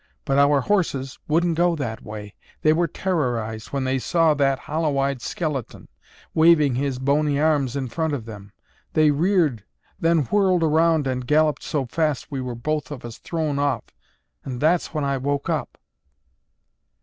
But 0.25 0.39
our 0.39 0.61
horses 0.61 1.19
wouldn't 1.27 1.53
go 1.57 1.75
that 1.75 2.01
way, 2.01 2.33
they 2.63 2.73
were 2.73 2.87
terrorized 2.87 3.67
when 3.67 3.83
they 3.83 3.99
saw 3.99 4.33
that 4.33 4.57
hollow 4.57 4.97
eyed 4.97 5.21
skeleton, 5.21 5.89
waving 6.33 6.73
his 6.73 6.97
bony 6.97 7.39
arms 7.39 7.75
in 7.75 7.87
front 7.87 8.15
of 8.15 8.25
them. 8.25 8.51
They 8.93 9.11
reared—then 9.11 10.23
whirled 10.31 10.63
around 10.63 11.05
and 11.05 11.27
galloped 11.27 11.61
so 11.61 11.85
fast 11.85 12.31
we 12.31 12.41
were 12.41 12.55
both 12.55 12.89
of 12.89 13.05
us 13.05 13.19
thrown 13.19 13.59
off 13.59 13.93
and 14.43 14.59
that's 14.59 14.91
when 14.91 15.03
I 15.03 15.19
woke 15.19 15.51
up." 15.51 15.77